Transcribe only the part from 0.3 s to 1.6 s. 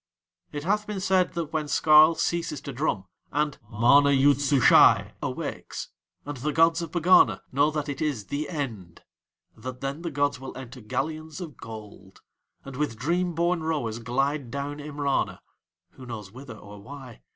It hath been said that